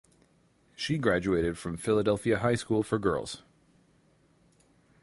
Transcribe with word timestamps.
She 0.75 0.97
graduated 0.97 1.59
from 1.59 1.77
Philadelphia 1.77 2.39
High 2.39 2.55
School 2.55 2.81
for 2.81 2.97
Girls. 2.97 3.43